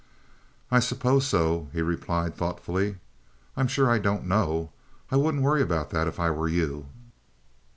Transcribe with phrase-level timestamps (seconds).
[0.71, 2.97] "I suppose so," he replied, thoughtfully.
[3.55, 4.71] "I'm sure I don't know.
[5.11, 6.87] I wouldn't worry about that if I were you.